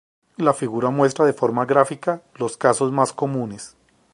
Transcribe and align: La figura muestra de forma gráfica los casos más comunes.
La 0.37 0.55
figura 0.55 0.89
muestra 0.89 1.25
de 1.27 1.33
forma 1.33 1.67
gráfica 1.67 2.23
los 2.39 2.57
casos 2.57 2.91
más 2.91 3.13
comunes. 3.13 3.75